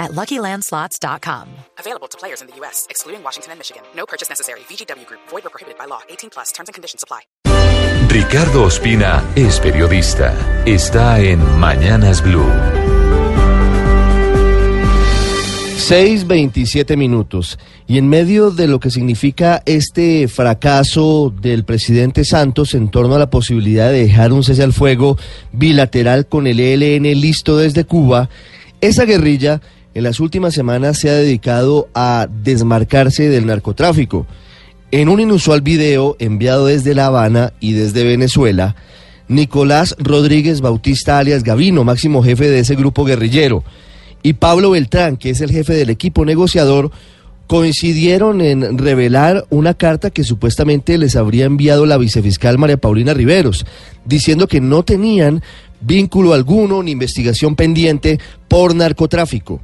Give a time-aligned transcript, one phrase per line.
[0.00, 1.48] at LuckyLandSlots.com.
[1.78, 3.82] Available to players in the U.S., excluding Washington and Michigan.
[3.94, 4.60] No purchase necessary.
[4.60, 5.20] VGW Group.
[5.28, 6.00] Void or prohibited by law.
[6.08, 6.50] 18 plus.
[6.50, 7.20] Terms and conditions apply.
[8.08, 10.34] Ricardo Ospina es periodista.
[10.66, 12.50] Está en Mañanas Blue.
[15.90, 17.58] 6.27 minutos.
[17.86, 23.18] Y en medio de lo que significa este fracaso del presidente Santos en torno a
[23.18, 25.16] la posibilidad de dejar un cese al fuego
[25.52, 28.28] bilateral con el ELN listo desde Cuba,
[28.80, 29.60] esa guerrilla
[29.94, 34.26] en las últimas semanas se ha dedicado a desmarcarse del narcotráfico.
[34.92, 38.76] En un inusual video enviado desde La Habana y desde Venezuela,
[39.28, 43.62] Nicolás Rodríguez Bautista alias Gavino, máximo jefe de ese grupo guerrillero,
[44.22, 46.90] y Pablo Beltrán, que es el jefe del equipo negociador,
[47.46, 53.66] coincidieron en revelar una carta que supuestamente les habría enviado la vicefiscal María Paulina Riveros,
[54.04, 55.42] diciendo que no tenían
[55.80, 59.60] vínculo alguno ni investigación pendiente por narcotráfico.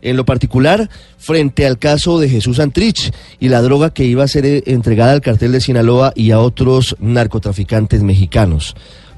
[0.00, 4.28] En lo particular, frente al caso de Jesús Antrich y la droga que iba a
[4.28, 8.76] ser eh, entregada al cartel de Sinaloa y a otros narcotraficantes mexicanos.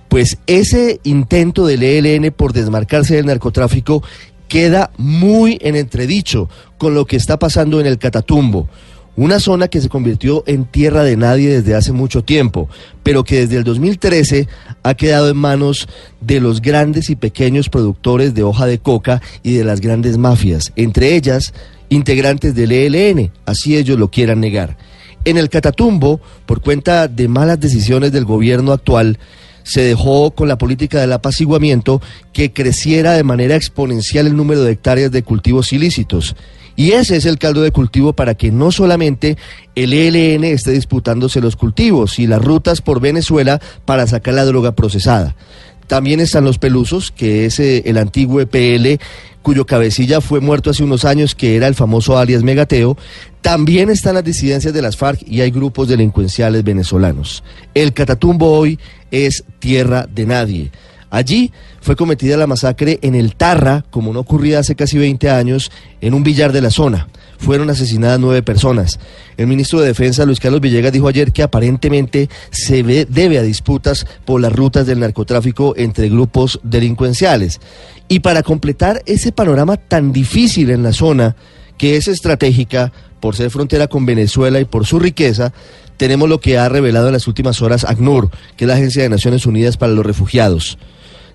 [0.08, 4.02] Pues ese intento del ELN por desmarcarse del narcotráfico
[4.48, 8.68] queda muy en entredicho con lo que está pasando en el Catatumbo
[9.20, 12.70] una zona que se convirtió en tierra de nadie desde hace mucho tiempo,
[13.02, 14.48] pero que desde el 2013
[14.82, 15.88] ha quedado en manos
[16.22, 20.72] de los grandes y pequeños productores de hoja de coca y de las grandes mafias,
[20.74, 21.52] entre ellas
[21.90, 24.78] integrantes del ELN, así ellos lo quieran negar.
[25.26, 29.18] En el Catatumbo, por cuenta de malas decisiones del gobierno actual,
[29.64, 32.00] se dejó con la política del apaciguamiento
[32.32, 36.34] que creciera de manera exponencial el número de hectáreas de cultivos ilícitos.
[36.76, 39.36] Y ese es el caldo de cultivo para que no solamente
[39.74, 44.72] el ELN esté disputándose los cultivos y las rutas por Venezuela para sacar la droga
[44.72, 45.34] procesada.
[45.90, 49.02] También están los pelusos, que es eh, el antiguo EPL,
[49.42, 52.96] cuyo cabecilla fue muerto hace unos años, que era el famoso alias Megateo.
[53.40, 57.42] También están las disidencias de las FARC y hay grupos delincuenciales venezolanos.
[57.74, 58.78] El Catatumbo hoy
[59.10, 60.70] es tierra de nadie.
[61.10, 65.72] Allí fue cometida la masacre en el Tarra, como no ocurría hace casi 20 años,
[66.00, 67.08] en un billar de la zona.
[67.38, 69.00] Fueron asesinadas nueve personas.
[69.36, 74.06] El ministro de Defensa, Luis Carlos Villegas, dijo ayer que aparentemente se debe a disputas
[74.24, 77.60] por las rutas del narcotráfico entre grupos delincuenciales.
[78.08, 81.34] Y para completar ese panorama tan difícil en la zona,
[81.76, 85.52] que es estratégica por ser frontera con Venezuela y por su riqueza,
[85.96, 89.08] tenemos lo que ha revelado en las últimas horas ACNUR, que es la Agencia de
[89.08, 90.78] Naciones Unidas para los Refugiados.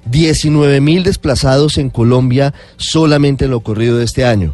[0.06, 4.54] 19 mil desplazados en Colombia solamente en lo ocurrido de este año.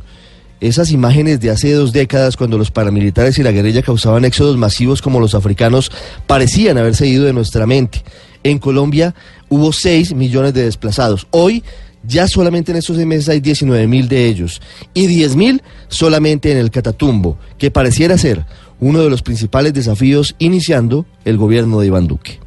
[0.61, 5.01] Esas imágenes de hace dos décadas, cuando los paramilitares y la guerrilla causaban éxodos masivos
[5.01, 5.91] como los africanos,
[6.27, 8.03] parecían haberse ido de nuestra mente.
[8.43, 9.15] En Colombia
[9.49, 11.27] hubo 6 millones de desplazados.
[11.31, 11.63] Hoy,
[12.03, 14.61] ya solamente en estos seis meses hay 19 mil de ellos.
[14.93, 18.45] Y 10 mil solamente en el Catatumbo, que pareciera ser
[18.79, 22.39] uno de los principales desafíos iniciando el gobierno de Iván Duque.